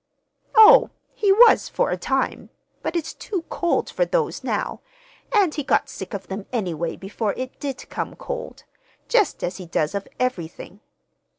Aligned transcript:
"Oh, 0.55 0.89
he 1.13 1.31
was, 1.31 1.69
for 1.69 1.91
a 1.91 1.95
time; 1.95 2.49
but 2.81 2.95
it's 2.95 3.13
too 3.13 3.43
cold 3.49 3.87
for 3.91 4.03
those 4.03 4.43
now, 4.43 4.81
and 5.31 5.53
he 5.53 5.61
got 5.63 5.89
sick 5.89 6.15
of 6.15 6.25
them, 6.25 6.47
anyway, 6.51 6.95
before 6.95 7.33
it 7.37 7.59
did 7.59 7.87
come 7.91 8.15
cold, 8.15 8.63
just 9.07 9.43
as 9.43 9.57
he 9.57 9.67
does 9.67 9.93
of 9.93 10.07
everything. 10.19 10.79